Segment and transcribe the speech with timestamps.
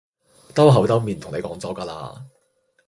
[0.55, 2.25] 兜口兜面同你講咗㗎啦